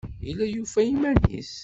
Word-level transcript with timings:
Yella 0.25 0.45
yufa 0.53 0.79
iman-nnes. 0.91 1.53